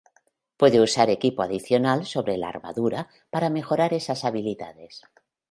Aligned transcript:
Puede 0.57 0.81
usar 0.81 1.11
equipo 1.11 1.43
adicional 1.43 2.07
sobre 2.07 2.35
la 2.35 2.49
armadura 2.49 3.07
para 3.29 3.51
mejorar 3.51 3.93
esas 3.93 4.25
habilidades. 4.25 5.03